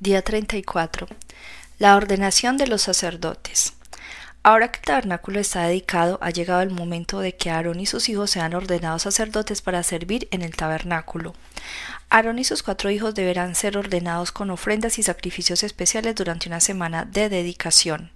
Día 0.00 0.22
34. 0.22 1.08
La 1.78 1.94
ordenación 1.94 2.56
de 2.56 2.66
los 2.66 2.80
sacerdotes. 2.80 3.74
Ahora 4.42 4.72
que 4.72 4.78
el 4.78 4.86
tabernáculo 4.86 5.38
está 5.38 5.66
dedicado, 5.66 6.18
ha 6.22 6.30
llegado 6.30 6.62
el 6.62 6.70
momento 6.70 7.20
de 7.20 7.36
que 7.36 7.50
Aarón 7.50 7.80
y 7.80 7.84
sus 7.84 8.08
hijos 8.08 8.30
sean 8.30 8.54
ordenados 8.54 9.02
sacerdotes 9.02 9.60
para 9.60 9.82
servir 9.82 10.26
en 10.30 10.40
el 10.40 10.56
tabernáculo. 10.56 11.34
Aarón 12.08 12.38
y 12.38 12.44
sus 12.44 12.62
cuatro 12.62 12.90
hijos 12.90 13.14
deberán 13.14 13.54
ser 13.54 13.76
ordenados 13.76 14.32
con 14.32 14.50
ofrendas 14.50 14.98
y 14.98 15.02
sacrificios 15.02 15.62
especiales 15.62 16.14
durante 16.14 16.48
una 16.48 16.60
semana 16.60 17.04
de 17.04 17.28
dedicación. 17.28 18.10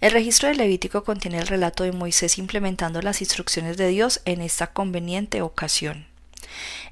El 0.00 0.12
registro 0.12 0.48
del 0.48 0.56
Levítico 0.56 1.04
contiene 1.04 1.40
el 1.40 1.46
relato 1.46 1.84
de 1.84 1.92
Moisés 1.92 2.38
implementando 2.38 3.02
las 3.02 3.20
instrucciones 3.20 3.76
de 3.76 3.88
Dios 3.88 4.22
en 4.24 4.40
esta 4.40 4.68
conveniente 4.68 5.42
ocasión. 5.42 6.06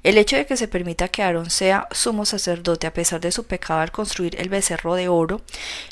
El 0.03 0.17
hecho 0.17 0.35
de 0.35 0.45
que 0.45 0.57
se 0.57 0.67
permita 0.67 1.07
que 1.07 1.23
Aarón 1.23 1.49
sea 1.49 1.87
sumo 1.91 2.25
sacerdote 2.25 2.87
a 2.87 2.93
pesar 2.93 3.21
de 3.21 3.31
su 3.31 3.45
pecado 3.45 3.81
al 3.81 3.91
construir 3.91 4.39
el 4.39 4.49
becerro 4.49 4.95
de 4.95 5.07
oro 5.07 5.41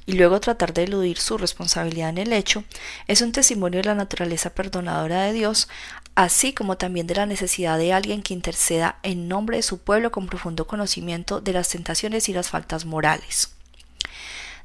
y 0.06 0.14
luego 0.14 0.40
tratar 0.40 0.74
de 0.74 0.84
eludir 0.84 1.18
su 1.20 1.38
responsabilidad 1.38 2.10
en 2.10 2.18
el 2.18 2.34
hecho, 2.34 2.64
es 3.08 3.22
un 3.22 3.32
testimonio 3.32 3.82
de 3.82 3.88
la 3.88 3.96
naturaleza 3.96 4.50
perdonadora 4.52 5.24
de 5.24 5.34
Dios, 5.34 5.68
así 6.16 6.54
como 6.54 6.78
también 6.78 7.08
de 7.08 7.16
la 7.16 7.26
necesidad 7.26 7.78
de 7.78 7.94
alguien 7.94 8.22
que 8.22 8.34
interceda 8.34 8.98
en 9.04 9.28
nombre 9.28 9.58
de 9.58 9.64
su 9.64 9.78
pueblo 9.78 10.12
con 10.12 10.28
profundo 10.28 10.68
conocimiento 10.68 11.42
de 11.42 11.54
las 11.54 11.70
tentaciones 11.70 12.30
y 12.30 12.34
las 12.34 12.50
faltas 12.50 12.86
morales. 12.86 13.59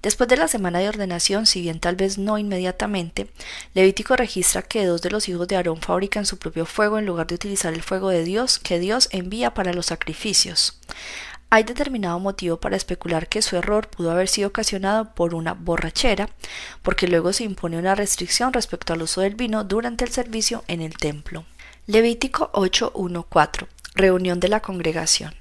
Después 0.05 0.29
de 0.29 0.37
la 0.37 0.49
semana 0.49 0.81
de 0.81 0.91
ordenación, 0.91 1.47
si 1.47 1.63
bien 1.63 1.81
tal 1.81 1.97
vez 1.97 2.19
no 2.19 2.37
inmediatamente, 2.37 3.31
Levítico 3.73 4.17
registra 4.17 4.61
que 4.61 4.85
dos 4.85 5.01
de 5.01 5.09
los 5.09 5.31
hijos 5.31 5.49
de 5.49 5.57
Aarón 5.57 5.81
fabrican 5.81 6.27
su 6.27 6.39
propio 6.39 6.67
fuego 6.67 6.99
en 6.99 7.07
lugar 7.07 7.27
de 7.27 7.37
utilizar 7.37 7.73
el 7.73 7.83
fuego 7.83 8.11
de 8.11 8.23
Dios 8.23 8.59
que 8.59 8.79
Dios 8.79 9.09
envía 9.13 9.55
para 9.55 9.73
los 9.73 9.87
sacrificios. 9.87 10.79
Hay 11.49 11.63
determinado 11.63 12.21
motivo 12.21 12.59
para 12.59 12.77
especular 12.77 13.29
que 13.31 13.41
su 13.41 13.57
error 13.57 13.89
pudo 13.89 14.11
haber 14.11 14.29
sido 14.29 14.49
ocasionado 14.49 15.15
por 15.15 15.35
una 15.35 15.55
borrachera, 15.55 16.29
porque 16.83 17.09
luego 17.09 17.33
se 17.33 17.45
impone 17.45 17.79
una 17.79 17.95
restricción 17.95 18.53
respecto 18.53 18.93
al 18.93 19.01
uso 19.01 19.23
del 19.23 19.37
vino 19.37 19.65
durante 19.65 20.05
el 20.05 20.11
servicio 20.11 20.65
en 20.69 20.83
el 20.83 20.99
templo. 20.99 21.47
Levítico 21.87 22.53
8.1.4 22.53 23.69
Reunión 23.95 24.39
de 24.39 24.49
la 24.49 24.61
congregación. 24.61 25.35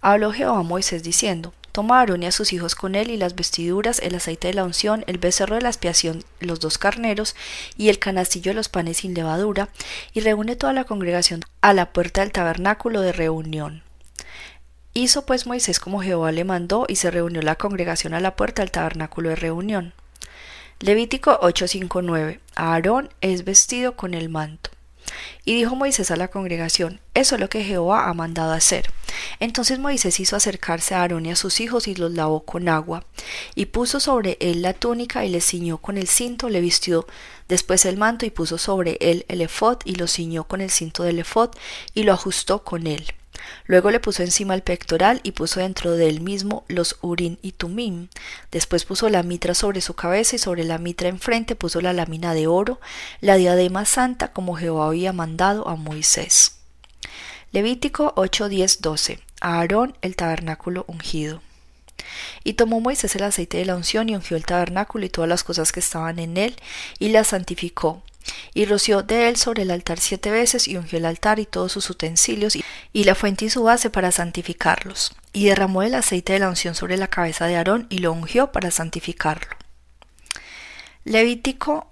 Habló 0.00 0.32
Jehová 0.32 0.60
a 0.60 0.62
Moisés 0.62 1.02
diciendo, 1.02 1.52
Toma 1.78 1.98
a 1.98 2.00
Aarón 2.00 2.24
y 2.24 2.26
a 2.26 2.32
sus 2.32 2.52
hijos 2.52 2.74
con 2.74 2.96
él 2.96 3.08
y 3.08 3.16
las 3.16 3.36
vestiduras, 3.36 4.00
el 4.00 4.16
aceite 4.16 4.48
de 4.48 4.54
la 4.54 4.64
unción, 4.64 5.04
el 5.06 5.18
becerro 5.18 5.54
de 5.54 5.60
la 5.60 5.68
expiación, 5.68 6.24
los 6.40 6.58
dos 6.58 6.76
carneros 6.76 7.36
y 7.76 7.88
el 7.88 8.00
canastillo 8.00 8.50
de 8.50 8.56
los 8.56 8.68
panes 8.68 8.96
sin 8.96 9.14
levadura, 9.14 9.68
y 10.12 10.18
reúne 10.18 10.56
toda 10.56 10.72
la 10.72 10.82
congregación 10.82 11.44
a 11.60 11.72
la 11.74 11.92
puerta 11.92 12.22
del 12.22 12.32
tabernáculo 12.32 13.00
de 13.00 13.12
reunión. 13.12 13.84
Hizo 14.92 15.24
pues 15.24 15.46
Moisés 15.46 15.78
como 15.78 16.02
Jehová 16.02 16.32
le 16.32 16.42
mandó, 16.42 16.84
y 16.88 16.96
se 16.96 17.12
reunió 17.12 17.42
la 17.42 17.54
congregación 17.54 18.12
a 18.12 18.18
la 18.18 18.34
puerta 18.34 18.62
del 18.62 18.72
tabernáculo 18.72 19.28
de 19.28 19.36
reunión. 19.36 19.94
Levítico 20.80 21.38
8:59 21.42 22.40
Aarón 22.56 23.10
es 23.20 23.44
vestido 23.44 23.94
con 23.94 24.14
el 24.14 24.30
manto. 24.30 24.70
Y 25.44 25.54
dijo 25.54 25.74
Moisés 25.74 26.10
a 26.10 26.16
la 26.16 26.28
congregación, 26.28 27.00
eso 27.14 27.34
es 27.34 27.40
lo 27.40 27.48
que 27.48 27.64
Jehová 27.64 28.08
ha 28.08 28.14
mandado 28.14 28.52
hacer. 28.52 28.90
Entonces 29.40 29.78
Moisés 29.78 30.20
hizo 30.20 30.36
acercarse 30.36 30.94
a 30.94 31.02
Aarón 31.02 31.26
y 31.26 31.30
a 31.30 31.36
sus 31.36 31.60
hijos 31.60 31.88
y 31.88 31.94
los 31.94 32.12
lavó 32.12 32.44
con 32.44 32.68
agua, 32.68 33.04
y 33.54 33.66
puso 33.66 34.00
sobre 34.00 34.36
él 34.40 34.62
la 34.62 34.74
túnica 34.74 35.24
y 35.24 35.28
le 35.28 35.40
ciñó 35.40 35.78
con 35.78 35.98
el 35.98 36.08
cinto, 36.08 36.48
le 36.48 36.60
vistió 36.60 37.06
después 37.48 37.84
el 37.84 37.96
manto 37.96 38.26
y 38.26 38.30
puso 38.30 38.58
sobre 38.58 38.98
él 39.00 39.24
el 39.28 39.40
efod 39.40 39.78
y 39.84 39.94
lo 39.94 40.06
ciñó 40.06 40.44
con 40.44 40.60
el 40.60 40.70
cinto 40.70 41.02
del 41.02 41.18
efod 41.18 41.50
y 41.94 42.02
lo 42.02 42.12
ajustó 42.12 42.62
con 42.62 42.86
él. 42.86 43.14
Luego 43.66 43.90
le 43.90 44.00
puso 44.00 44.22
encima 44.22 44.54
el 44.54 44.62
pectoral 44.62 45.20
y 45.22 45.32
puso 45.32 45.60
dentro 45.60 45.92
de 45.92 46.08
él 46.08 46.20
mismo 46.20 46.64
los 46.68 46.96
urín 47.02 47.38
y 47.42 47.52
tumim. 47.52 48.08
Después 48.50 48.84
puso 48.84 49.08
la 49.08 49.22
mitra 49.22 49.54
sobre 49.54 49.80
su 49.80 49.94
cabeza 49.94 50.36
y 50.36 50.38
sobre 50.38 50.64
la 50.64 50.78
mitra 50.78 51.08
enfrente 51.08 51.54
puso 51.54 51.80
la 51.80 51.92
lámina 51.92 52.34
de 52.34 52.46
oro, 52.46 52.80
la 53.20 53.36
diadema 53.36 53.84
santa 53.84 54.32
como 54.32 54.56
Jehová 54.56 54.86
había 54.86 55.12
mandado 55.12 55.68
a 55.68 55.76
Moisés. 55.76 56.56
Levítico 57.52 58.12
8, 58.16 58.48
10, 58.48 58.82
12. 58.82 59.20
Aarón 59.40 59.96
el 60.02 60.16
tabernáculo 60.16 60.84
ungido. 60.86 61.40
Y 62.44 62.54
tomó 62.54 62.80
Moisés 62.80 63.14
el 63.16 63.22
aceite 63.22 63.58
de 63.58 63.64
la 63.64 63.76
unción 63.76 64.08
y 64.08 64.14
ungió 64.14 64.36
el 64.36 64.44
tabernáculo 64.44 65.04
y 65.04 65.08
todas 65.08 65.28
las 65.28 65.44
cosas 65.44 65.72
que 65.72 65.80
estaban 65.80 66.18
en 66.18 66.36
él, 66.36 66.56
y 66.98 67.08
la 67.08 67.24
santificó, 67.24 68.02
y 68.54 68.64
roció 68.64 69.02
de 69.02 69.28
él 69.28 69.36
sobre 69.36 69.62
el 69.62 69.70
altar 69.70 69.98
siete 70.00 70.30
veces 70.30 70.68
y 70.68 70.76
ungió 70.76 70.98
el 70.98 71.04
altar 71.04 71.38
y 71.38 71.46
todos 71.46 71.72
sus 71.72 71.88
utensilios 71.90 72.56
y 72.92 73.04
la 73.04 73.14
fuente 73.14 73.44
y 73.44 73.50
su 73.50 73.62
base 73.62 73.90
para 73.90 74.12
santificarlos. 74.12 75.12
Y 75.32 75.46
derramó 75.46 75.82
el 75.82 75.94
aceite 75.94 76.34
de 76.34 76.38
la 76.38 76.48
unción 76.48 76.74
sobre 76.74 76.96
la 76.96 77.08
cabeza 77.08 77.46
de 77.46 77.56
Aarón 77.56 77.86
y 77.90 77.98
lo 77.98 78.12
ungió 78.12 78.52
para 78.52 78.70
santificarlo. 78.70 79.50
Levítico 81.04 81.90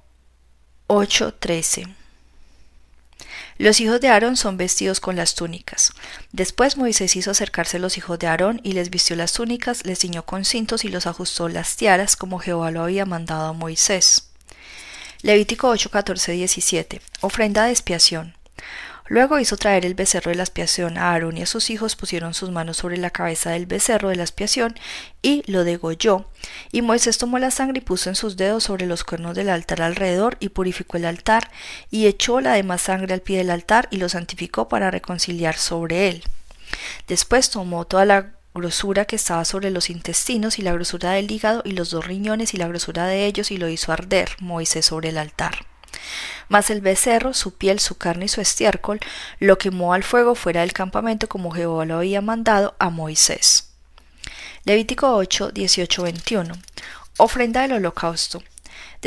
8:13 0.88 1.94
los 3.58 3.80
hijos 3.80 4.02
de 4.02 4.08
Aarón 4.08 4.36
son 4.36 4.58
vestidos 4.58 5.00
con 5.00 5.16
las 5.16 5.34
túnicas. 5.34 5.92
Después 6.30 6.76
Moisés 6.76 7.16
hizo 7.16 7.30
acercarse 7.30 7.78
a 7.78 7.80
los 7.80 7.96
hijos 7.96 8.18
de 8.18 8.26
Aarón 8.26 8.60
y 8.62 8.72
les 8.72 8.90
vistió 8.90 9.16
las 9.16 9.32
túnicas, 9.32 9.86
les 9.86 10.00
ciñó 10.00 10.26
con 10.26 10.44
cintos 10.44 10.84
y 10.84 10.88
los 10.88 11.06
ajustó 11.06 11.48
las 11.48 11.76
tiaras 11.76 12.16
como 12.16 12.38
Jehová 12.38 12.70
lo 12.70 12.82
había 12.82 13.06
mandado 13.06 13.46
a 13.46 13.52
Moisés. 13.54 14.28
Levítico 15.26 15.66
8, 15.66 15.90
14, 15.90 16.32
17. 16.34 17.00
Ofrenda 17.20 17.64
de 17.64 17.72
expiación. 17.72 18.36
Luego 19.08 19.40
hizo 19.40 19.56
traer 19.56 19.84
el 19.84 19.94
becerro 19.96 20.30
de 20.30 20.36
la 20.36 20.44
expiación 20.44 20.96
a 20.96 21.10
Aarón 21.10 21.36
y 21.36 21.42
a 21.42 21.46
sus 21.46 21.68
hijos 21.70 21.96
pusieron 21.96 22.32
sus 22.32 22.52
manos 22.52 22.76
sobre 22.76 22.96
la 22.96 23.10
cabeza 23.10 23.50
del 23.50 23.66
becerro 23.66 24.10
de 24.10 24.14
la 24.14 24.22
expiación 24.22 24.76
y 25.22 25.42
lo 25.50 25.64
degolló. 25.64 26.26
Y 26.70 26.80
Moisés 26.82 27.18
tomó 27.18 27.40
la 27.40 27.50
sangre 27.50 27.78
y 27.78 27.80
puso 27.80 28.08
en 28.08 28.14
sus 28.14 28.36
dedos 28.36 28.62
sobre 28.62 28.86
los 28.86 29.02
cuernos 29.02 29.34
del 29.34 29.48
altar 29.48 29.82
alrededor 29.82 30.36
y 30.38 30.50
purificó 30.50 30.96
el 30.96 31.06
altar 31.06 31.50
y 31.90 32.06
echó 32.06 32.40
la 32.40 32.52
demás 32.52 32.82
sangre 32.82 33.12
al 33.12 33.20
pie 33.20 33.38
del 33.38 33.50
altar 33.50 33.88
y 33.90 33.96
lo 33.96 34.08
santificó 34.08 34.68
para 34.68 34.92
reconciliar 34.92 35.56
sobre 35.56 36.06
él. 36.08 36.22
Después 37.08 37.50
tomó 37.50 37.84
toda 37.84 38.04
la 38.04 38.35
grosura 38.56 39.04
que 39.04 39.16
estaba 39.16 39.44
sobre 39.44 39.70
los 39.70 39.90
intestinos 39.90 40.58
y 40.58 40.62
la 40.62 40.72
grosura 40.72 41.12
del 41.12 41.30
hígado 41.30 41.62
y 41.64 41.72
los 41.72 41.90
dos 41.90 42.06
riñones 42.06 42.54
y 42.54 42.56
la 42.56 42.68
grosura 42.68 43.06
de 43.06 43.26
ellos 43.26 43.50
y 43.50 43.56
lo 43.56 43.68
hizo 43.68 43.92
arder 43.92 44.30
Moisés 44.40 44.86
sobre 44.86 45.10
el 45.10 45.18
altar. 45.18 45.66
Mas 46.48 46.70
el 46.70 46.80
becerro, 46.80 47.34
su 47.34 47.54
piel, 47.54 47.80
su 47.80 47.96
carne 47.96 48.26
y 48.26 48.28
su 48.28 48.40
estiércol 48.40 49.00
lo 49.38 49.58
quemó 49.58 49.92
al 49.92 50.02
fuego 50.02 50.34
fuera 50.34 50.60
del 50.60 50.72
campamento 50.72 51.28
como 51.28 51.50
Jehová 51.50 51.84
lo 51.84 51.98
había 51.98 52.20
mandado 52.20 52.74
a 52.78 52.90
Moisés. 52.90 53.70
Levítico 54.64 55.14
8, 55.14 55.52
18, 55.52 56.02
21. 56.02 56.54
Ofrenda 57.18 57.62
del 57.62 57.72
holocausto. 57.72 58.42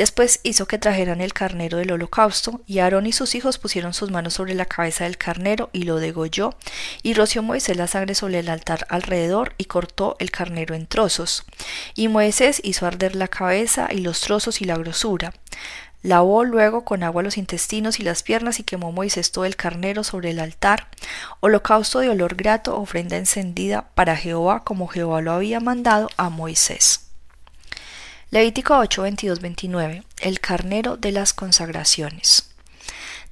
Después 0.00 0.40
hizo 0.44 0.64
que 0.64 0.78
trajeran 0.78 1.20
el 1.20 1.34
carnero 1.34 1.76
del 1.76 1.92
holocausto, 1.92 2.62
y 2.66 2.78
Aarón 2.78 3.06
y 3.06 3.12
sus 3.12 3.34
hijos 3.34 3.58
pusieron 3.58 3.92
sus 3.92 4.10
manos 4.10 4.32
sobre 4.32 4.54
la 4.54 4.64
cabeza 4.64 5.04
del 5.04 5.18
carnero 5.18 5.68
y 5.74 5.82
lo 5.82 5.96
degolló, 5.96 6.54
y 7.02 7.12
roció 7.12 7.42
Moisés 7.42 7.76
la 7.76 7.86
sangre 7.86 8.14
sobre 8.14 8.38
el 8.38 8.48
altar 8.48 8.86
alrededor 8.88 9.52
y 9.58 9.66
cortó 9.66 10.16
el 10.18 10.30
carnero 10.30 10.74
en 10.74 10.86
trozos. 10.86 11.44
Y 11.94 12.08
Moisés 12.08 12.62
hizo 12.64 12.86
arder 12.86 13.14
la 13.14 13.28
cabeza 13.28 13.88
y 13.92 13.98
los 13.98 14.22
trozos 14.22 14.62
y 14.62 14.64
la 14.64 14.78
grosura. 14.78 15.34
Lavó 16.02 16.44
luego 16.44 16.86
con 16.86 17.02
agua 17.02 17.22
los 17.22 17.36
intestinos 17.36 18.00
y 18.00 18.02
las 18.02 18.22
piernas 18.22 18.58
y 18.58 18.62
quemó 18.62 18.92
Moisés 18.92 19.32
todo 19.32 19.44
el 19.44 19.56
carnero 19.56 20.02
sobre 20.02 20.30
el 20.30 20.40
altar, 20.40 20.88
holocausto 21.40 21.98
de 21.98 22.08
olor 22.08 22.36
grato, 22.36 22.74
ofrenda 22.74 23.18
encendida 23.18 23.90
para 23.94 24.16
Jehová 24.16 24.64
como 24.64 24.88
Jehová 24.88 25.20
lo 25.20 25.32
había 25.32 25.60
mandado 25.60 26.08
a 26.16 26.30
Moisés. 26.30 27.09
Levítico 28.32 28.78
8, 28.78 29.02
22, 29.02 29.40
29. 29.40 30.04
El 30.20 30.38
carnero 30.38 30.96
de 30.96 31.10
las 31.10 31.32
consagraciones. 31.32 32.48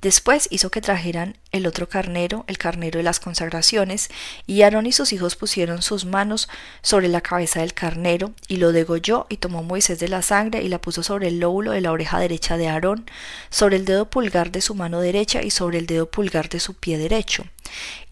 Después 0.03 0.48
hizo 0.50 0.72
que 0.72 0.81
trajeran 0.81 1.36
el 1.53 1.69
otro 1.69 1.88
carnero, 1.88 2.44
el 2.48 2.59
carnero 2.59 2.98
de 2.98 3.04
las 3.04 3.20
consagraciones, 3.20 4.08
y 4.48 4.62
Aarón 4.62 4.87
y 4.87 4.92
sus 4.92 5.12
hijos 5.12 5.37
pusieron 5.37 5.82
sus 5.82 6.04
manos 6.04 6.48
sobre 6.82 7.06
la 7.06 7.20
cabeza 7.20 7.61
del 7.61 7.75
carnero, 7.75 8.32
y 8.49 8.56
lo 8.56 8.73
degolló, 8.73 9.26
y 9.28 9.37
tomó 9.37 9.62
Moisés 9.62 10.00
de 10.00 10.08
la 10.08 10.23
sangre, 10.23 10.62
y 10.64 10.69
la 10.69 10.81
puso 10.81 11.05
sobre 11.05 11.28
el 11.28 11.38
lóbulo 11.38 11.70
de 11.70 11.81
la 11.81 11.93
oreja 11.93 12.19
derecha 12.19 12.56
de 12.56 12.67
Aarón, 12.67 13.08
sobre 13.50 13.76
el 13.76 13.84
dedo 13.84 14.11
pulgar 14.11 14.50
de 14.50 14.62
su 14.62 14.75
mano 14.75 15.00
derecha, 15.00 15.44
y 15.44 15.52
sobre 15.52 15.78
el 15.78 15.87
dedo 15.87 16.11
pulgar 16.11 16.49
de 16.49 16.58
su 16.58 16.75
pie 16.75 16.99
derecho. 16.99 17.44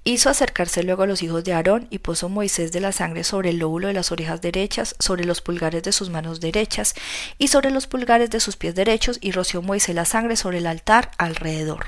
Hizo 0.05 0.31
acercarse 0.31 0.85
luego 0.85 1.03
a 1.03 1.07
los 1.07 1.23
hijos 1.23 1.43
de 1.43 1.53
Aarón, 1.53 1.89
y 1.91 1.99
puso 1.99 2.29
Moisés 2.29 2.71
de 2.73 2.81
la 2.81 2.93
sangre 2.93 3.25
sobre 3.25 3.51
el 3.51 3.59
lóbulo 3.59 3.89
de 3.89 3.95
las 3.95 4.13
orejas 4.13 4.41
derechas, 4.41 4.95
sobre 4.99 5.25
los 5.25 5.41
pulgares 5.41 5.83
de 5.83 5.93
sus 5.93 6.11
manos 6.11 6.41
derechas, 6.41 6.95
y 7.39 7.49
sobre 7.49 7.71
los 7.71 7.87
pulgares 7.87 8.31
de 8.31 8.41
sus 8.41 8.57
pies 8.57 8.75
derechos, 8.75 9.19
y 9.21 9.33
roció 9.33 9.63
Moisés 9.63 9.95
la 9.95 10.05
sangre 10.05 10.37
sobre 10.37 10.59
el 10.59 10.67
altar 10.67 11.11
alrededor. 11.19 11.87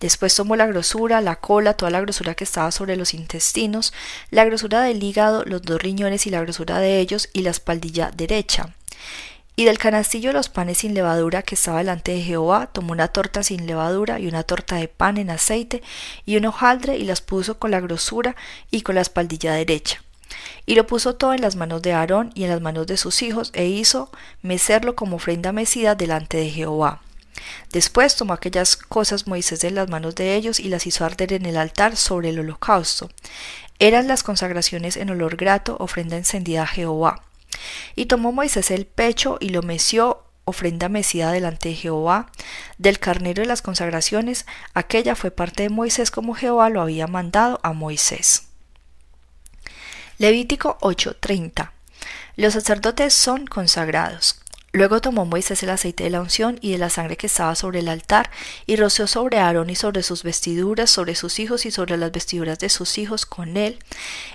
Después 0.00 0.34
tomó 0.34 0.56
la 0.56 0.66
grosura, 0.66 1.20
la 1.20 1.36
cola, 1.36 1.74
toda 1.74 1.90
la 1.90 2.00
grosura 2.00 2.34
que 2.34 2.44
estaba 2.44 2.70
sobre 2.70 2.96
los 2.96 3.14
intestinos, 3.14 3.94
la 4.30 4.44
grosura 4.44 4.82
del 4.82 5.02
hígado, 5.02 5.44
los 5.46 5.62
dos 5.62 5.80
riñones 5.80 6.26
y 6.26 6.30
la 6.30 6.42
grosura 6.42 6.80
de 6.80 7.00
ellos, 7.00 7.28
y 7.32 7.42
la 7.42 7.50
espaldilla 7.50 8.10
derecha. 8.14 8.74
Y 9.58 9.64
del 9.64 9.78
canastillo 9.78 10.28
de 10.28 10.34
los 10.34 10.50
panes 10.50 10.78
sin 10.78 10.92
levadura 10.92 11.42
que 11.42 11.54
estaba 11.54 11.78
delante 11.78 12.12
de 12.12 12.20
Jehová, 12.20 12.66
tomó 12.66 12.92
una 12.92 13.08
torta 13.08 13.42
sin 13.42 13.66
levadura 13.66 14.20
y 14.20 14.26
una 14.26 14.42
torta 14.42 14.76
de 14.76 14.86
pan 14.86 15.16
en 15.16 15.30
aceite 15.30 15.82
y 16.26 16.36
un 16.36 16.44
hojaldre 16.44 16.98
y 16.98 17.04
las 17.04 17.22
puso 17.22 17.58
con 17.58 17.70
la 17.70 17.80
grosura 17.80 18.36
y 18.70 18.82
con 18.82 18.96
la 18.96 19.00
espaldilla 19.00 19.54
derecha. 19.54 20.02
Y 20.66 20.74
lo 20.74 20.86
puso 20.86 21.14
todo 21.14 21.32
en 21.32 21.40
las 21.40 21.56
manos 21.56 21.80
de 21.80 21.94
Aarón 21.94 22.32
y 22.34 22.44
en 22.44 22.50
las 22.50 22.60
manos 22.60 22.86
de 22.86 22.98
sus 22.98 23.22
hijos, 23.22 23.50
e 23.54 23.66
hizo 23.66 24.10
mecerlo 24.42 24.94
como 24.94 25.16
ofrenda 25.16 25.52
mecida 25.52 25.94
delante 25.94 26.36
de 26.36 26.50
Jehová. 26.50 27.00
Después 27.72 28.16
tomó 28.16 28.34
aquellas 28.34 28.76
cosas 28.76 29.26
Moisés 29.26 29.60
de 29.60 29.70
las 29.70 29.88
manos 29.88 30.14
de 30.16 30.34
ellos 30.34 30.60
y 30.60 30.68
las 30.68 30.86
hizo 30.86 31.04
arder 31.04 31.32
en 31.32 31.46
el 31.46 31.56
altar 31.56 31.96
sobre 31.96 32.28
el 32.28 32.40
holocausto. 32.40 33.08
Eran 33.78 34.06
las 34.06 34.22
consagraciones 34.22 34.96
en 34.96 35.10
olor 35.10 35.36
grato, 35.36 35.76
ofrenda 35.78 36.16
encendida 36.16 36.62
a 36.62 36.66
Jehová. 36.66 37.22
Y 37.94 38.06
tomó 38.06 38.32
Moisés 38.32 38.70
el 38.70 38.86
pecho 38.86 39.38
y 39.40 39.50
lo 39.50 39.62
meció 39.62 40.26
ofrenda 40.46 40.88
mecida 40.88 41.32
delante 41.32 41.70
de 41.70 41.74
Jehová, 41.74 42.30
del 42.78 43.00
carnero 43.00 43.42
de 43.42 43.48
las 43.48 43.62
consagraciones, 43.62 44.46
aquella 44.74 45.16
fue 45.16 45.32
parte 45.32 45.64
de 45.64 45.70
Moisés 45.70 46.12
como 46.12 46.34
Jehová 46.34 46.70
lo 46.70 46.80
había 46.80 47.08
mandado 47.08 47.58
a 47.64 47.72
Moisés. 47.72 48.44
Levítico 50.18 50.78
8:30 50.80 51.72
Los 52.36 52.54
sacerdotes 52.54 53.12
son 53.12 53.46
consagrados. 53.46 54.40
Luego 54.76 55.00
tomó 55.00 55.24
Moisés 55.24 55.62
el 55.62 55.70
aceite 55.70 56.04
de 56.04 56.10
la 56.10 56.20
unción 56.20 56.58
y 56.60 56.72
de 56.72 56.76
la 56.76 56.90
sangre 56.90 57.16
que 57.16 57.28
estaba 57.28 57.54
sobre 57.54 57.78
el 57.78 57.88
altar, 57.88 58.30
y 58.66 58.76
roció 58.76 59.06
sobre 59.06 59.38
Aarón 59.38 59.70
y 59.70 59.74
sobre 59.74 60.02
sus 60.02 60.22
vestiduras, 60.22 60.90
sobre 60.90 61.14
sus 61.14 61.38
hijos 61.38 61.64
y 61.64 61.70
sobre 61.70 61.96
las 61.96 62.12
vestiduras 62.12 62.58
de 62.58 62.68
sus 62.68 62.98
hijos 62.98 63.24
con 63.24 63.56
él, 63.56 63.78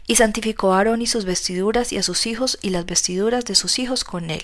y 0.08 0.16
santificó 0.16 0.74
a 0.74 0.80
Aarón 0.80 1.04
y 1.04 1.06
sus 1.06 1.26
vestiduras 1.26 1.94
y 1.94 2.00
a 2.00 2.04
sus 2.04 2.26
hijos 2.26 2.58
y 2.64 2.72
las 2.72 2.88
vestiduras 2.88 3.46
de 3.46 3.54
sus 3.54 3.78
hijos 3.78 4.04
con 4.04 4.32
él. 4.32 4.44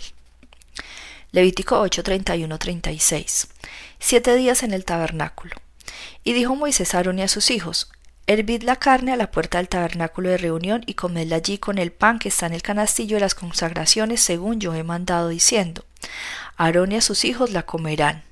Levítico 1.32 1.80
8, 1.80 2.04
36. 2.04 3.48
Siete 3.98 4.36
días 4.36 4.62
en 4.62 4.74
el 4.74 4.86
tabernáculo. 4.86 5.56
Y 6.24 6.34
dijo 6.34 6.56
Moisés 6.56 6.94
a 6.94 6.98
Aarón 6.98 7.18
y 7.18 7.24
a 7.24 7.28
sus 7.28 7.50
hijos, 7.50 7.90
Hervid 8.28 8.62
la 8.64 8.76
carne 8.76 9.14
a 9.14 9.16
la 9.16 9.32
puerta 9.32 9.58
del 9.58 9.68
tabernáculo 9.68 10.30
de 10.30 10.38
reunión 10.38 10.84
y 10.86 10.94
comedla 10.94 11.38
allí 11.38 11.58
con 11.58 11.80
el 11.80 11.92
pan 11.92 12.20
que 12.20 12.28
está 12.30 12.46
en 12.46 12.54
el 12.54 12.62
canastillo 12.62 13.16
de 13.16 13.22
las 13.22 13.34
consagraciones 13.34 14.22
según 14.22 14.60
yo 14.60 14.76
he 14.76 14.84
mandado 14.84 15.30
diciendo, 15.30 15.87
Aarón 16.56 16.92
y 16.92 16.98
a 16.98 17.02
sus 17.02 17.26
hijos 17.26 17.52
la 17.52 17.64
comerán. 17.64 18.24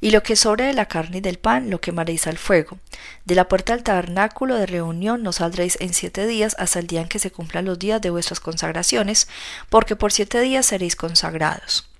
Y 0.00 0.10
lo 0.12 0.22
que 0.22 0.36
sobre 0.36 0.64
de 0.64 0.72
la 0.72 0.86
carne 0.86 1.18
y 1.18 1.20
del 1.20 1.38
pan 1.38 1.70
lo 1.70 1.80
quemaréis 1.80 2.26
al 2.26 2.38
fuego. 2.38 2.78
De 3.24 3.34
la 3.34 3.48
puerta 3.48 3.74
del 3.74 3.82
tabernáculo 3.82 4.56
de 4.56 4.66
reunión 4.66 5.22
no 5.22 5.32
saldréis 5.32 5.76
en 5.80 5.94
siete 5.94 6.26
días 6.26 6.54
hasta 6.58 6.78
el 6.78 6.86
día 6.86 7.00
en 7.00 7.08
que 7.08 7.18
se 7.18 7.32
cumplan 7.32 7.64
los 7.64 7.78
días 7.78 8.00
de 8.00 8.10
vuestras 8.10 8.40
consagraciones, 8.40 9.28
porque 9.68 9.96
por 9.96 10.12
siete 10.12 10.40
días 10.40 10.66
seréis 10.66 10.96
consagrados. 10.96 11.90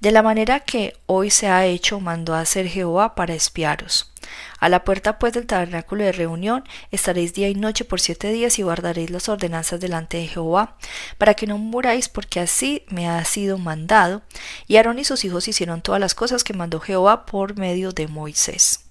De 0.00 0.10
la 0.10 0.22
manera 0.22 0.60
que 0.60 0.96
hoy 1.06 1.30
se 1.30 1.48
ha 1.48 1.64
hecho, 1.66 2.00
mandó 2.00 2.34
a 2.34 2.40
hacer 2.40 2.66
Jehová 2.66 3.14
para 3.14 3.34
espiaros. 3.34 4.11
A 4.58 4.68
la 4.68 4.84
puerta 4.84 5.18
pues 5.18 5.32
del 5.32 5.46
tabernáculo 5.46 6.04
de 6.04 6.12
reunión 6.12 6.64
estaréis 6.90 7.34
día 7.34 7.48
y 7.48 7.54
noche 7.54 7.84
por 7.84 8.00
siete 8.00 8.30
días 8.32 8.58
y 8.58 8.62
guardaréis 8.62 9.10
las 9.10 9.28
ordenanzas 9.28 9.80
delante 9.80 10.18
de 10.18 10.28
Jehová, 10.28 10.76
para 11.18 11.34
que 11.34 11.46
no 11.46 11.58
muráis, 11.58 12.08
porque 12.08 12.40
así 12.40 12.84
me 12.88 13.08
ha 13.08 13.24
sido 13.24 13.58
mandado. 13.58 14.22
Y 14.66 14.76
Aarón 14.76 14.98
y 14.98 15.04
sus 15.04 15.24
hijos 15.24 15.48
hicieron 15.48 15.82
todas 15.82 16.00
las 16.00 16.14
cosas 16.14 16.44
que 16.44 16.54
mandó 16.54 16.80
Jehová 16.80 17.26
por 17.26 17.58
medio 17.58 17.92
de 17.92 18.08
Moisés. 18.08 18.84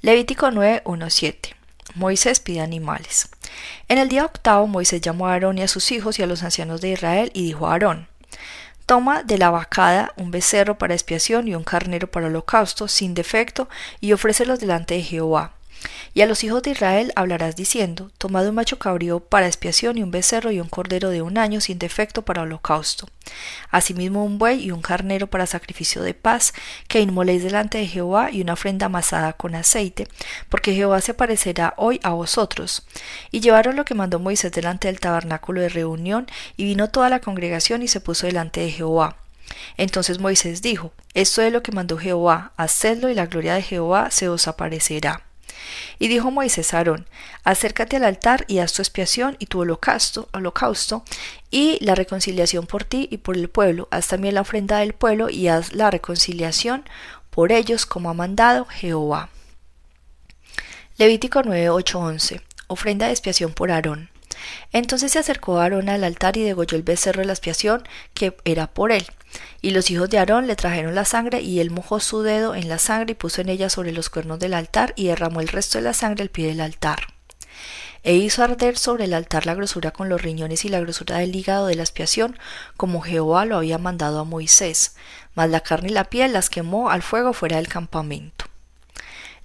Levítico 0.00 0.50
9, 0.50 0.82
Moisés 1.94 2.40
pide 2.40 2.60
animales. 2.60 3.28
En 3.88 3.98
el 3.98 4.08
día 4.08 4.24
octavo 4.24 4.66
Moisés 4.66 5.00
llamó 5.00 5.26
a 5.26 5.34
Aarón 5.34 5.58
y 5.58 5.62
a 5.62 5.68
sus 5.68 5.92
hijos 5.92 6.18
y 6.18 6.22
a 6.22 6.26
los 6.26 6.42
ancianos 6.42 6.80
de 6.80 6.90
Israel 6.90 7.30
y 7.34 7.44
dijo 7.44 7.66
a 7.66 7.72
Aarón, 7.72 8.08
Toma 8.86 9.22
de 9.22 9.38
la 9.38 9.50
vacada 9.50 10.12
un 10.16 10.30
becerro 10.30 10.78
para 10.78 10.94
expiación 10.94 11.48
y 11.48 11.54
un 11.54 11.64
carnero 11.64 12.10
para 12.10 12.26
holocausto, 12.26 12.88
sin 12.88 13.14
defecto, 13.14 13.68
y 14.00 14.12
ofrécelos 14.12 14.60
delante 14.60 14.94
de 14.94 15.02
Jehová. 15.02 15.52
Y 16.14 16.20
a 16.20 16.26
los 16.26 16.44
hijos 16.44 16.62
de 16.62 16.70
Israel 16.70 17.12
hablarás 17.16 17.56
diciendo, 17.56 18.10
Tomad 18.18 18.46
un 18.46 18.54
macho 18.54 18.78
cabrío 18.78 19.20
para 19.20 19.46
expiación 19.46 19.98
y 19.98 20.02
un 20.02 20.10
becerro 20.10 20.50
y 20.50 20.60
un 20.60 20.68
cordero 20.68 21.10
de 21.10 21.22
un 21.22 21.38
año 21.38 21.60
sin 21.60 21.78
defecto 21.78 22.22
para 22.22 22.42
holocausto. 22.42 23.08
Asimismo 23.70 24.24
un 24.24 24.38
buey 24.38 24.62
y 24.62 24.70
un 24.70 24.82
carnero 24.82 25.26
para 25.26 25.46
sacrificio 25.46 26.02
de 26.02 26.14
paz, 26.14 26.52
que 26.88 27.00
inmoléis 27.00 27.42
delante 27.42 27.78
de 27.78 27.86
Jehová 27.86 28.30
y 28.30 28.42
una 28.42 28.52
ofrenda 28.54 28.86
amasada 28.86 29.32
con 29.32 29.54
aceite, 29.54 30.08
porque 30.48 30.74
Jehová 30.74 31.00
se 31.00 31.12
aparecerá 31.12 31.74
hoy 31.76 32.00
a 32.02 32.10
vosotros. 32.10 32.86
Y 33.30 33.40
llevaron 33.40 33.76
lo 33.76 33.84
que 33.84 33.94
mandó 33.94 34.18
Moisés 34.18 34.52
delante 34.52 34.88
del 34.88 35.00
tabernáculo 35.00 35.60
de 35.60 35.68
reunión, 35.68 36.26
y 36.56 36.64
vino 36.64 36.90
toda 36.90 37.08
la 37.08 37.20
congregación 37.20 37.82
y 37.82 37.88
se 37.88 38.00
puso 38.00 38.26
delante 38.26 38.60
de 38.60 38.70
Jehová. 38.70 39.16
Entonces 39.76 40.18
Moisés 40.18 40.62
dijo, 40.62 40.92
Esto 41.14 41.42
es 41.42 41.52
lo 41.52 41.62
que 41.62 41.72
mandó 41.72 41.98
Jehová, 41.98 42.52
hacedlo 42.56 43.08
y 43.08 43.14
la 43.14 43.26
gloria 43.26 43.54
de 43.54 43.62
Jehová 43.62 44.10
se 44.10 44.28
os 44.28 44.48
aparecerá. 44.48 45.24
Y 45.98 46.08
dijo 46.08 46.30
Moisés 46.30 46.74
a 46.74 46.78
Aarón, 46.78 47.06
acércate 47.44 47.96
al 47.96 48.04
altar 48.04 48.44
y 48.48 48.58
haz 48.58 48.72
tu 48.72 48.82
expiación 48.82 49.36
y 49.38 49.46
tu 49.46 49.60
holocausto, 49.60 50.28
holocausto 50.32 51.04
y 51.50 51.78
la 51.84 51.94
reconciliación 51.94 52.66
por 52.66 52.84
ti 52.84 53.08
y 53.10 53.18
por 53.18 53.36
el 53.36 53.48
pueblo, 53.48 53.88
haz 53.90 54.08
también 54.08 54.34
la 54.34 54.40
ofrenda 54.40 54.78
del 54.78 54.94
pueblo 54.94 55.30
y 55.30 55.48
haz 55.48 55.72
la 55.72 55.90
reconciliación 55.90 56.84
por 57.30 57.52
ellos 57.52 57.86
como 57.86 58.10
ha 58.10 58.14
mandado 58.14 58.66
Jehová. 58.66 59.30
Levítico 60.98 61.42
9, 61.42 61.70
11. 61.70 62.42
Ofrenda 62.66 63.06
de 63.06 63.12
expiación 63.12 63.52
por 63.52 63.70
Aarón. 63.70 64.10
Entonces 64.72 65.12
se 65.12 65.18
acercó 65.18 65.58
Aarón 65.58 65.88
al 65.88 66.04
altar 66.04 66.36
y 66.36 66.42
degolló 66.42 66.76
el 66.76 66.82
becerro 66.82 67.20
de 67.20 67.26
la 67.26 67.32
expiación 67.32 67.82
que 68.14 68.36
era 68.44 68.66
por 68.66 68.92
él. 68.92 69.06
Y 69.60 69.70
los 69.70 69.90
hijos 69.90 70.10
de 70.10 70.18
Aarón 70.18 70.46
le 70.46 70.56
trajeron 70.56 70.94
la 70.94 71.04
sangre, 71.04 71.40
y 71.40 71.60
él 71.60 71.70
mojó 71.70 72.00
su 72.00 72.22
dedo 72.22 72.54
en 72.54 72.68
la 72.68 72.78
sangre 72.78 73.12
y 73.12 73.14
puso 73.14 73.40
en 73.40 73.48
ella 73.48 73.68
sobre 73.70 73.92
los 73.92 74.10
cuernos 74.10 74.38
del 74.38 74.54
altar, 74.54 74.92
y 74.96 75.06
derramó 75.06 75.40
el 75.40 75.48
resto 75.48 75.78
de 75.78 75.84
la 75.84 75.94
sangre 75.94 76.22
al 76.22 76.30
pie 76.30 76.48
del 76.48 76.60
altar. 76.60 77.00
E 78.04 78.14
hizo 78.14 78.42
arder 78.42 78.76
sobre 78.76 79.04
el 79.04 79.14
altar 79.14 79.46
la 79.46 79.54
grosura 79.54 79.92
con 79.92 80.08
los 80.08 80.20
riñones 80.20 80.64
y 80.64 80.68
la 80.68 80.80
grosura 80.80 81.18
del 81.18 81.36
hígado 81.36 81.66
de 81.66 81.76
la 81.76 81.82
expiación, 81.82 82.36
como 82.76 83.00
Jehová 83.00 83.44
lo 83.44 83.56
había 83.56 83.78
mandado 83.78 84.18
a 84.18 84.24
Moisés, 84.24 84.96
mas 85.34 85.48
la 85.50 85.60
carne 85.60 85.90
y 85.90 85.92
la 85.92 86.04
piel 86.04 86.32
las 86.32 86.50
quemó 86.50 86.90
al 86.90 87.02
fuego 87.02 87.32
fuera 87.32 87.56
del 87.56 87.68
campamento. 87.68 88.46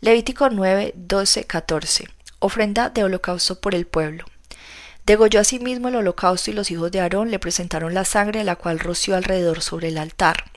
Levítico 0.01 0.49
9, 0.49 0.93
12, 0.95 1.43
14. 1.45 2.07
Ofrenda 2.39 2.89
de 2.89 3.03
holocausto 3.03 3.59
por 3.59 3.75
el 3.75 3.85
pueblo. 3.85 4.25
Degolló 5.07 5.39
asimismo 5.39 5.87
el 5.87 5.95
holocausto 5.95 6.51
y 6.51 6.53
los 6.53 6.69
hijos 6.69 6.91
de 6.91 6.99
Aarón 6.99 7.31
le 7.31 7.39
presentaron 7.39 7.93
la 7.93 8.03
sangre, 8.03 8.43
la 8.43 8.57
cual 8.57 8.77
roció 8.77 9.15
alrededor 9.15 9.61
sobre 9.61 9.87
el 9.87 9.97
altar. 9.97 10.51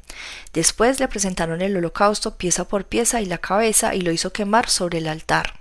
Después 0.53 0.99
le 0.99 1.07
presentaron 1.07 1.63
el 1.63 1.77
holocausto 1.77 2.37
pieza 2.37 2.67
por 2.67 2.85
pieza 2.85 3.21
y 3.21 3.27
la 3.27 3.39
cabeza 3.39 3.95
y 3.95 4.01
lo 4.01 4.11
hizo 4.11 4.33
quemar 4.33 4.69
sobre 4.69 4.99
el 4.99 5.07
altar. 5.07 5.55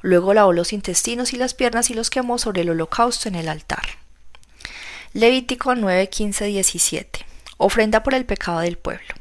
Luego 0.00 0.32
lavó 0.32 0.54
los 0.54 0.72
intestinos 0.72 1.34
y 1.34 1.36
las 1.36 1.52
piernas 1.52 1.90
y 1.90 1.94
los 1.94 2.08
quemó 2.08 2.38
sobre 2.38 2.62
el 2.62 2.70
holocausto 2.70 3.28
en 3.28 3.34
el 3.34 3.46
altar. 3.46 3.82
Levítico 5.12 5.74
9, 5.74 6.08
15, 6.08 6.46
17. 6.46 7.26
Ofrenda 7.58 8.02
por 8.02 8.14
el 8.14 8.24
pecado 8.24 8.60
del 8.60 8.78
pueblo. 8.78 9.14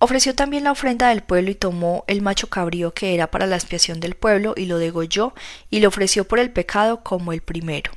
Ofreció 0.00 0.34
también 0.34 0.64
la 0.64 0.72
ofrenda 0.72 1.10
del 1.10 1.22
pueblo 1.22 1.52
y 1.52 1.54
tomó 1.54 2.02
el 2.08 2.22
macho 2.22 2.48
cabrío 2.48 2.92
que 2.92 3.14
era 3.14 3.30
para 3.30 3.46
la 3.46 3.54
expiación 3.54 4.00
del 4.00 4.16
pueblo 4.16 4.54
y 4.56 4.66
lo 4.66 4.78
degolló 4.78 5.32
y 5.70 5.78
lo 5.78 5.86
ofreció 5.86 6.26
por 6.26 6.40
el 6.40 6.50
pecado 6.50 7.04
como 7.04 7.32
el 7.32 7.40
primero 7.40 7.92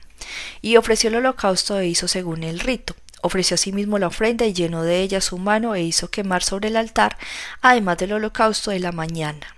y 0.62 0.78
ofreció 0.78 1.10
el 1.10 1.18
holocausto 1.18 1.80
e 1.80 1.88
hizo 1.88 2.08
según 2.08 2.44
el 2.44 2.60
rito. 2.60 2.96
Ofreció 3.22 3.56
asimismo 3.56 4.00
la 4.00 4.08
ofrenda 4.08 4.46
y 4.46 4.54
llenó 4.54 4.84
de 4.84 5.02
ella 5.02 5.22
su 5.22 5.38
mano 5.38 5.76
e 5.76 5.82
hizo 5.82 6.10
quemar 6.10 6.44
sobre 6.44 6.70
el 6.70 6.78
altar, 6.78 7.18
además 7.62 7.98
del 7.98 8.14
holocausto 8.14 8.72
de 8.72 8.80
la 8.80 8.92
mañana. 8.92 9.56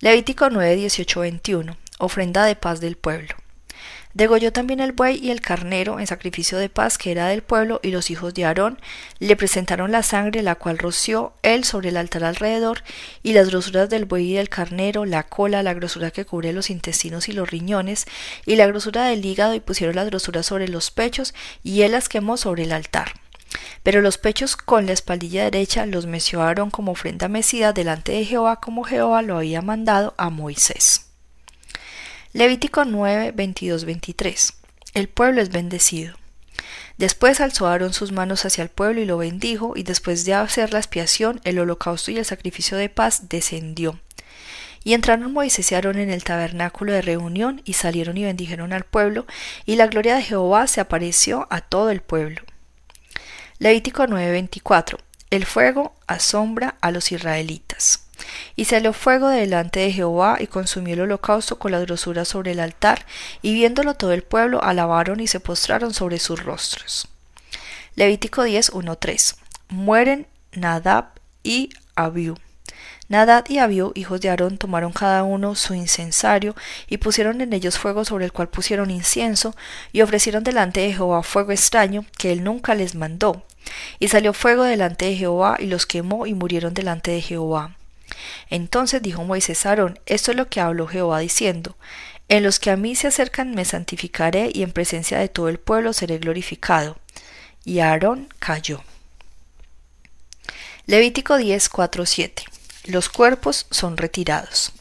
Levítico 0.00 0.50
9, 0.50 0.76
18, 0.76 1.20
21. 1.20 1.76
Ofrenda 1.98 2.44
de 2.44 2.56
paz 2.56 2.80
del 2.80 2.96
pueblo. 2.96 3.34
Degolló 4.14 4.52
también 4.52 4.78
el 4.78 4.92
buey 4.92 5.18
y 5.18 5.32
el 5.32 5.40
carnero 5.40 5.98
en 5.98 6.06
sacrificio 6.06 6.56
de 6.58 6.68
paz 6.68 6.98
que 6.98 7.10
era 7.10 7.26
del 7.26 7.42
pueblo, 7.42 7.80
y 7.82 7.90
los 7.90 8.12
hijos 8.12 8.32
de 8.32 8.44
Aarón 8.44 8.78
le 9.18 9.34
presentaron 9.34 9.90
la 9.90 10.04
sangre, 10.04 10.42
la 10.42 10.54
cual 10.54 10.78
roció 10.78 11.32
él 11.42 11.64
sobre 11.64 11.88
el 11.88 11.96
altar 11.96 12.22
alrededor, 12.22 12.84
y 13.24 13.32
las 13.32 13.50
grosuras 13.50 13.90
del 13.90 14.04
buey 14.04 14.30
y 14.30 14.34
del 14.34 14.48
carnero, 14.48 15.04
la 15.04 15.24
cola, 15.24 15.64
la 15.64 15.74
grosura 15.74 16.12
que 16.12 16.24
cubre 16.24 16.52
los 16.52 16.70
intestinos 16.70 17.28
y 17.28 17.32
los 17.32 17.50
riñones, 17.50 18.06
y 18.46 18.54
la 18.54 18.68
grosura 18.68 19.04
del 19.06 19.24
hígado, 19.24 19.52
y 19.54 19.60
pusieron 19.60 19.96
las 19.96 20.06
grosuras 20.06 20.46
sobre 20.46 20.68
los 20.68 20.92
pechos, 20.92 21.34
y 21.64 21.82
él 21.82 21.90
las 21.90 22.08
quemó 22.08 22.36
sobre 22.36 22.62
el 22.62 22.72
altar. 22.72 23.14
Pero 23.82 24.00
los 24.00 24.16
pechos 24.18 24.56
con 24.56 24.86
la 24.86 24.92
espaldilla 24.92 25.42
derecha 25.42 25.86
los 25.86 26.06
meció 26.06 26.40
Aarón 26.40 26.70
como 26.70 26.92
ofrenda 26.92 27.26
mecida 27.26 27.72
delante 27.72 28.12
de 28.12 28.24
Jehová, 28.24 28.60
como 28.60 28.84
Jehová 28.84 29.22
lo 29.22 29.38
había 29.38 29.60
mandado 29.60 30.14
a 30.16 30.30
Moisés. 30.30 31.13
Levítico 32.34 32.84
9, 32.84 33.30
22, 33.30 33.84
23. 33.84 34.54
El 34.94 35.08
pueblo 35.08 35.40
es 35.40 35.50
bendecido. 35.50 36.16
Después 36.98 37.40
alzó 37.40 37.92
sus 37.92 38.10
manos 38.10 38.44
hacia 38.44 38.62
el 38.64 38.70
pueblo 38.70 39.00
y 39.00 39.04
lo 39.04 39.18
bendijo, 39.18 39.74
y 39.76 39.84
después 39.84 40.24
de 40.24 40.34
hacer 40.34 40.72
la 40.72 40.80
expiación, 40.80 41.40
el 41.44 41.60
holocausto 41.60 42.10
y 42.10 42.18
el 42.18 42.24
sacrificio 42.24 42.76
de 42.76 42.88
paz, 42.88 43.28
descendió. 43.28 44.00
Y 44.82 44.94
entraron 44.94 45.32
Moisés 45.32 45.70
y 45.70 45.76
Aarón 45.76 45.96
en 45.96 46.10
el 46.10 46.24
tabernáculo 46.24 46.92
de 46.92 47.02
reunión, 47.02 47.62
y 47.64 47.74
salieron 47.74 48.16
y 48.16 48.24
bendijeron 48.24 48.72
al 48.72 48.82
pueblo, 48.82 49.28
y 49.64 49.76
la 49.76 49.86
gloria 49.86 50.16
de 50.16 50.22
Jehová 50.24 50.66
se 50.66 50.80
apareció 50.80 51.46
a 51.50 51.60
todo 51.60 51.90
el 51.90 52.00
pueblo. 52.00 52.42
Levítico 53.60 54.08
9:24. 54.08 54.98
El 55.30 55.46
fuego 55.46 55.94
asombra 56.08 56.78
a 56.80 56.90
los 56.90 57.12
israelitas. 57.12 58.03
Y 58.56 58.64
salió 58.64 58.92
fuego 58.92 59.28
delante 59.28 59.80
de 59.80 59.92
Jehová 59.92 60.38
y 60.40 60.46
consumió 60.46 60.94
el 60.94 61.02
holocausto 61.02 61.58
con 61.58 61.72
la 61.72 61.80
grosura 61.80 62.24
sobre 62.24 62.52
el 62.52 62.60
altar, 62.60 63.06
y 63.42 63.54
viéndolo 63.54 63.94
todo 63.94 64.12
el 64.12 64.22
pueblo 64.22 64.62
alabaron 64.62 65.20
y 65.20 65.26
se 65.26 65.40
postraron 65.40 65.94
sobre 65.94 66.18
sus 66.18 66.42
rostros. 66.42 67.08
Levítico 67.96 68.42
10, 68.42 68.72
3. 68.98 69.36
Mueren 69.68 70.26
Nadab 70.52 71.06
y 71.42 71.70
Abiú. 71.94 72.36
Nadab 73.08 73.44
y 73.48 73.58
Abiú, 73.58 73.92
hijos 73.94 74.20
de 74.20 74.30
Aarón, 74.30 74.56
tomaron 74.56 74.92
cada 74.92 75.22
uno 75.22 75.54
su 75.54 75.74
incensario 75.74 76.56
y 76.88 76.96
pusieron 76.96 77.40
en 77.40 77.52
ellos 77.52 77.78
fuego 77.78 78.04
sobre 78.04 78.24
el 78.24 78.32
cual 78.32 78.48
pusieron 78.48 78.90
incienso 78.90 79.54
y 79.92 80.00
ofrecieron 80.00 80.42
delante 80.42 80.80
de 80.80 80.92
Jehová 80.92 81.22
fuego 81.22 81.52
extraño 81.52 82.04
que 82.18 82.32
él 82.32 82.42
nunca 82.42 82.74
les 82.74 82.94
mandó. 82.94 83.44
Y 83.98 84.08
salió 84.08 84.32
fuego 84.32 84.64
delante 84.64 85.04
de 85.04 85.16
Jehová 85.16 85.56
y 85.58 85.66
los 85.66 85.86
quemó 85.86 86.26
y 86.26 86.34
murieron 86.34 86.74
delante 86.74 87.10
de 87.10 87.20
Jehová. 87.20 87.76
Entonces 88.50 89.02
dijo 89.02 89.24
Moisés 89.24 89.66
a 89.66 89.70
Aarón, 89.70 89.98
esto 90.06 90.30
es 90.30 90.36
lo 90.36 90.48
que 90.48 90.60
habló 90.60 90.86
Jehová 90.86 91.18
diciendo, 91.18 91.76
en 92.28 92.42
los 92.42 92.58
que 92.58 92.70
a 92.70 92.76
mí 92.76 92.94
se 92.94 93.08
acercan 93.08 93.54
me 93.54 93.64
santificaré 93.64 94.50
y 94.52 94.62
en 94.62 94.72
presencia 94.72 95.18
de 95.18 95.28
todo 95.28 95.48
el 95.48 95.58
pueblo 95.58 95.92
seré 95.92 96.18
glorificado. 96.18 96.96
Y 97.64 97.80
Aarón 97.80 98.28
cayó. 98.38 98.82
Levítico 100.86 101.36
10, 101.36 101.70
7 102.04 102.44
los 102.86 103.08
cuerpos 103.08 103.66
son 103.70 103.96
retirados. 103.96 104.72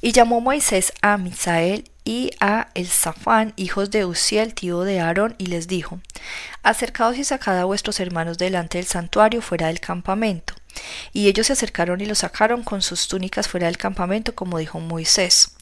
Y 0.00 0.12
llamó 0.12 0.40
Moisés 0.40 0.92
a 1.02 1.16
Misael 1.16 1.90
y 2.04 2.30
a 2.40 2.68
Elzafán, 2.74 3.52
hijos 3.56 3.90
de 3.90 4.04
Uziel, 4.04 4.54
tío 4.54 4.82
de 4.82 5.00
Aarón, 5.00 5.34
y 5.38 5.46
les 5.46 5.66
dijo, 5.66 6.00
Acercaos 6.62 7.16
y 7.16 7.24
sacad 7.24 7.58
a 7.58 7.64
vuestros 7.64 8.00
hermanos 8.00 8.38
delante 8.38 8.78
del 8.78 8.86
santuario 8.86 9.42
fuera 9.42 9.66
del 9.68 9.80
campamento. 9.80 10.54
Y 11.12 11.28
ellos 11.28 11.46
se 11.48 11.52
acercaron 11.54 12.00
y 12.00 12.06
los 12.06 12.18
sacaron 12.18 12.62
con 12.62 12.82
sus 12.82 13.08
túnicas 13.08 13.48
fuera 13.48 13.66
del 13.66 13.78
campamento, 13.78 14.34
como 14.34 14.58
dijo 14.58 14.80
Moisés. 14.80 15.52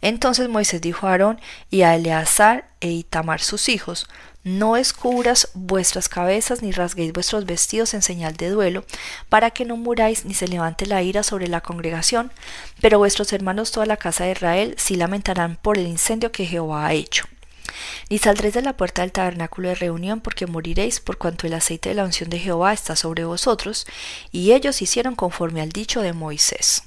Entonces 0.00 0.48
Moisés 0.48 0.80
dijo 0.80 1.06
a 1.06 1.12
Aarón 1.12 1.40
y 1.70 1.82
a 1.82 1.94
Eleazar 1.94 2.68
e 2.80 2.90
Itamar 2.90 3.40
sus 3.40 3.68
hijos, 3.68 4.06
no 4.44 4.76
escubras 4.76 5.50
vuestras 5.54 6.08
cabezas 6.08 6.62
ni 6.62 6.72
rasguéis 6.72 7.12
vuestros 7.12 7.46
vestidos 7.46 7.94
en 7.94 8.02
señal 8.02 8.36
de 8.36 8.50
duelo, 8.50 8.84
para 9.28 9.50
que 9.50 9.64
no 9.64 9.76
muráis 9.76 10.24
ni 10.24 10.34
se 10.34 10.48
levante 10.48 10.86
la 10.86 11.02
ira 11.02 11.22
sobre 11.22 11.46
la 11.46 11.60
congregación, 11.60 12.32
pero 12.80 12.98
vuestros 12.98 13.32
hermanos 13.32 13.70
toda 13.70 13.86
la 13.86 13.96
casa 13.96 14.24
de 14.24 14.32
Israel 14.32 14.74
sí 14.78 14.96
lamentarán 14.96 15.56
por 15.62 15.78
el 15.78 15.86
incendio 15.86 16.32
que 16.32 16.46
Jehová 16.46 16.86
ha 16.86 16.92
hecho. 16.92 17.24
Ni 18.10 18.18
saldréis 18.18 18.54
de 18.54 18.62
la 18.62 18.76
puerta 18.76 19.02
del 19.02 19.12
tabernáculo 19.12 19.68
de 19.68 19.74
reunión, 19.74 20.20
porque 20.20 20.46
moriréis, 20.46 21.00
por 21.00 21.18
cuanto 21.18 21.46
el 21.46 21.54
aceite 21.54 21.90
de 21.90 21.94
la 21.94 22.04
unción 22.04 22.30
de 22.30 22.38
Jehová 22.38 22.72
está 22.72 22.96
sobre 22.96 23.24
vosotros. 23.24 23.86
Y 24.30 24.52
ellos 24.52 24.82
hicieron 24.82 25.14
conforme 25.14 25.60
al 25.60 25.70
dicho 25.70 26.00
de 26.02 26.12
Moisés. 26.12 26.84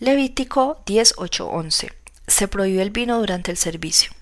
Levítico 0.00 0.82
10.8.11 0.86 1.92
Se 2.26 2.48
prohíbe 2.48 2.82
el 2.82 2.90
vino 2.90 3.18
durante 3.18 3.50
el 3.50 3.56
servicio. 3.56 4.12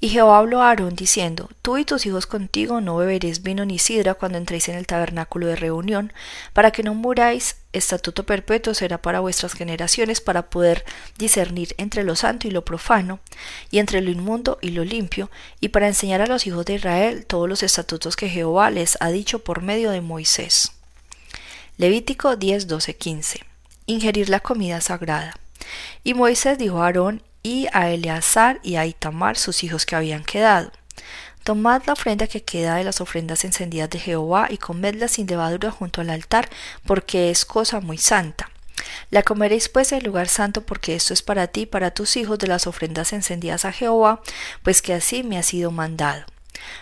Y 0.00 0.10
Jehová 0.10 0.38
habló 0.38 0.62
a 0.62 0.68
Aarón 0.68 0.94
diciendo, 0.94 1.50
Tú 1.60 1.76
y 1.76 1.84
tus 1.84 2.06
hijos 2.06 2.26
contigo 2.26 2.80
no 2.80 2.96
beberéis 2.96 3.42
vino 3.42 3.64
ni 3.64 3.80
sidra 3.80 4.14
cuando 4.14 4.38
entréis 4.38 4.68
en 4.68 4.76
el 4.76 4.86
tabernáculo 4.86 5.48
de 5.48 5.56
reunión, 5.56 6.12
para 6.52 6.70
que 6.70 6.84
no 6.84 6.94
muráis, 6.94 7.56
estatuto 7.72 8.24
perpetuo 8.24 8.74
será 8.74 9.02
para 9.02 9.18
vuestras 9.18 9.54
generaciones 9.54 10.20
para 10.20 10.50
poder 10.50 10.84
discernir 11.16 11.74
entre 11.78 12.04
lo 12.04 12.14
santo 12.14 12.46
y 12.46 12.52
lo 12.52 12.64
profano, 12.64 13.18
y 13.72 13.80
entre 13.80 14.00
lo 14.00 14.10
inmundo 14.10 14.58
y 14.60 14.70
lo 14.70 14.84
limpio, 14.84 15.30
y 15.58 15.70
para 15.70 15.88
enseñar 15.88 16.22
a 16.22 16.26
los 16.26 16.46
hijos 16.46 16.64
de 16.64 16.74
Israel 16.74 17.26
todos 17.26 17.48
los 17.48 17.64
estatutos 17.64 18.14
que 18.14 18.28
Jehová 18.28 18.70
les 18.70 18.96
ha 19.00 19.10
dicho 19.10 19.40
por 19.40 19.62
medio 19.62 19.90
de 19.90 20.00
Moisés. 20.00 20.72
Levítico 21.76 22.36
10, 22.36 22.68
12, 22.68 22.96
15. 22.96 23.40
Ingerir 23.86 24.28
la 24.28 24.38
comida 24.38 24.80
sagrada. 24.80 25.34
Y 26.04 26.14
Moisés 26.14 26.56
dijo 26.56 26.80
a 26.80 26.86
Aarón 26.86 27.22
y 27.48 27.66
a 27.72 27.90
Eleazar 27.90 28.60
y 28.62 28.76
a 28.76 28.84
Itamar 28.84 29.38
sus 29.38 29.64
hijos 29.64 29.86
que 29.86 29.96
habían 29.96 30.22
quedado. 30.22 30.70
Tomad 31.44 31.82
la 31.86 31.94
ofrenda 31.94 32.26
que 32.26 32.42
queda 32.42 32.74
de 32.74 32.84
las 32.84 33.00
ofrendas 33.00 33.42
encendidas 33.42 33.88
de 33.88 33.98
Jehová 33.98 34.48
y 34.50 34.58
comedla 34.58 35.08
sin 35.08 35.26
levadura 35.26 35.70
junto 35.70 36.02
al 36.02 36.10
altar, 36.10 36.50
porque 36.84 37.30
es 37.30 37.46
cosa 37.46 37.80
muy 37.80 37.96
santa. 37.96 38.50
La 39.10 39.22
comeréis 39.22 39.70
pues 39.70 39.92
en 39.92 39.98
el 39.98 40.04
lugar 40.04 40.28
santo, 40.28 40.60
porque 40.60 40.94
esto 40.94 41.14
es 41.14 41.22
para 41.22 41.46
ti 41.46 41.62
y 41.62 41.66
para 41.66 41.90
tus 41.90 42.18
hijos 42.18 42.38
de 42.38 42.48
las 42.48 42.66
ofrendas 42.66 43.14
encendidas 43.14 43.64
a 43.64 43.72
Jehová, 43.72 44.20
pues 44.62 44.82
que 44.82 44.92
así 44.92 45.22
me 45.22 45.38
ha 45.38 45.42
sido 45.42 45.70
mandado. 45.70 46.26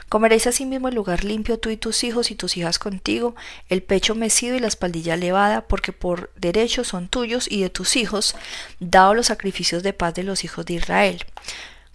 Comeréis 0.08 0.46
asimismo 0.46 0.88
el 0.88 0.94
lugar 0.94 1.24
limpio 1.24 1.58
tú 1.58 1.70
y 1.70 1.76
tus 1.76 2.04
hijos 2.04 2.30
y 2.30 2.34
tus 2.34 2.56
hijas 2.56 2.78
contigo, 2.78 3.34
el 3.68 3.82
pecho 3.82 4.14
mecido 4.14 4.56
y 4.56 4.60
la 4.60 4.68
espaldilla 4.68 5.16
levada, 5.16 5.66
porque 5.66 5.92
por 5.92 6.30
derecho 6.36 6.84
son 6.84 7.08
tuyos 7.08 7.50
y 7.50 7.62
de 7.62 7.70
tus 7.70 7.96
hijos, 7.96 8.34
dado 8.80 9.14
los 9.14 9.26
sacrificios 9.26 9.82
de 9.82 9.92
paz 9.92 10.14
de 10.14 10.22
los 10.22 10.44
hijos 10.44 10.66
de 10.66 10.74
Israel. 10.74 11.24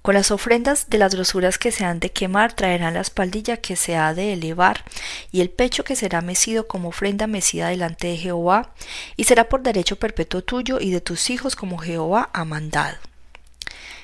Con 0.01 0.15
las 0.15 0.31
ofrendas 0.31 0.89
de 0.89 0.97
las 0.97 1.13
grosuras 1.13 1.59
que 1.59 1.71
se 1.71 1.85
han 1.85 1.99
de 1.99 2.11
quemar 2.11 2.53
traerán 2.53 2.95
la 2.95 3.01
espaldilla 3.01 3.57
que 3.57 3.75
se 3.75 3.95
ha 3.95 4.15
de 4.15 4.33
elevar 4.33 4.83
y 5.31 5.41
el 5.41 5.51
pecho 5.51 5.83
que 5.83 5.95
será 5.95 6.21
mecido 6.21 6.67
como 6.67 6.89
ofrenda 6.89 7.27
mecida 7.27 7.67
delante 7.67 8.07
de 8.07 8.17
Jehová, 8.17 8.73
y 9.15 9.25
será 9.25 9.47
por 9.47 9.61
derecho 9.61 9.97
perpetuo 9.97 10.41
tuyo 10.41 10.79
y 10.81 10.89
de 10.89 11.01
tus 11.01 11.29
hijos 11.29 11.55
como 11.55 11.77
Jehová 11.77 12.31
ha 12.33 12.45
mandado. 12.45 12.97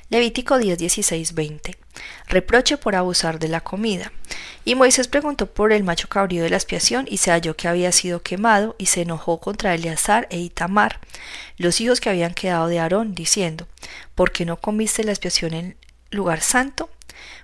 Levítico 0.10 0.58
10, 0.58 0.78
16, 0.78 1.34
20. 1.34 1.78
Reproche 2.28 2.78
por 2.78 2.96
abusar 2.96 3.40
de 3.40 3.50
la 3.50 3.60
comida. 3.60 4.14
Y 4.64 4.76
Moisés 4.76 5.10
preguntó 5.10 5.48
por 5.48 5.74
el 5.74 5.84
macho 5.84 6.08
cabrío 6.08 6.44
de 6.44 6.50
la 6.50 6.56
expiación 6.56 7.08
y 7.10 7.18
se 7.18 7.32
halló 7.32 7.58
que 7.58 7.68
había 7.68 7.92
sido 7.92 8.22
quemado 8.22 8.76
y 8.78 8.86
se 8.86 9.02
enojó 9.02 9.42
contra 9.42 9.76
Eleazar 9.76 10.26
e 10.30 10.40
Itamar, 10.40 11.02
los 11.58 11.82
hijos 11.82 12.00
que 12.00 12.10
habían 12.10 12.34
quedado 12.34 12.68
de 12.68 12.80
Aarón, 12.80 13.16
diciendo, 13.16 13.68
¿por 14.16 14.32
qué 14.32 14.46
no 14.46 14.58
comiste 14.62 15.04
la 15.04 15.12
expiación 15.12 15.54
en 15.54 15.78
lugar 16.10 16.40
santo? 16.40 16.90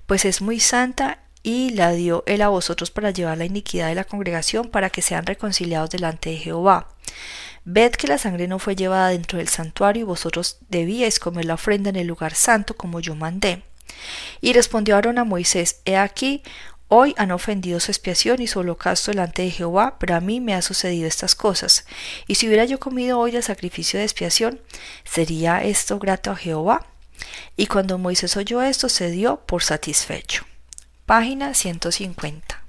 Pues 0.05 0.24
es 0.24 0.41
muy 0.41 0.62
santa 0.62 1.20
y 1.43 1.72
la 1.72 1.91
dio 1.91 2.24
él 2.27 2.41
a 2.41 2.48
vosotros 2.48 2.91
para 2.91 3.12
llevar 3.12 3.38
la 3.38 3.46
iniquidad 3.46 3.89
de 3.89 3.96
la 3.96 4.05
congregación 4.05 4.70
para 4.70 4.89
que 4.89 5.01
sean 5.01 5.25
reconciliados 5.25 5.89
delante 5.89 6.29
de 6.29 6.38
Jehová. 6.38 6.88
Ved 7.65 7.91
que 7.91 8.08
la 8.08 8.17
sangre 8.17 8.48
no 8.48 8.60
fue 8.60 8.75
llevada 8.75 9.10
dentro 9.10 9.38
del 9.38 9.48
santuario 9.48 10.01
y 10.01 10.05
vosotros 10.05 10.58
debíais 10.70 11.20
comer 11.20 11.46
la 11.46 11.53
ofrenda 11.53 11.89
en 11.89 11.96
el 11.96 12.08
lugar 12.08 12.36
santo 12.36 12.75
como 12.75 13.00
yo 13.00 13.15
mandé. 13.15 13.63
Y 14.41 14.53
respondió 14.53 14.96
Aarón 14.96 15.17
a 15.17 15.24
Moisés, 15.24 15.79
He 15.86 15.96
aquí, 15.96 16.43
hoy 16.89 17.15
han 17.17 17.32
ofendido 17.32 17.79
su 17.79 17.91
expiación 17.91 18.41
y 18.41 18.48
su 18.48 18.60
holocausto 18.60 19.12
delante 19.12 19.43
de 19.43 19.51
Jehová, 19.51 19.98
pero 19.98 20.15
a 20.15 20.20
mí 20.20 20.41
me 20.41 20.53
ha 20.53 20.62
sucedido 20.62 21.08
estas 21.08 21.36
cosas. 21.36 21.86
Y 22.27 22.36
si 22.36 22.48
hubiera 22.48 22.65
yo 22.65 22.79
comido 22.79 23.20
hoy 23.20 23.36
el 23.36 23.43
sacrificio 23.43 23.98
de 23.98 24.05
expiación, 24.05 24.60
¿sería 25.05 25.63
esto 25.63 26.00
grato 26.00 26.32
a 26.32 26.36
Jehová? 26.36 26.86
Y 27.55 27.67
cuando 27.67 27.98
Moisés 27.98 28.36
oyó 28.36 28.62
esto, 28.62 28.89
se 28.89 29.10
dio 29.10 29.38
por 29.46 29.63
satisfecho. 29.63 30.46
Página 31.05 31.53
150. 31.53 32.62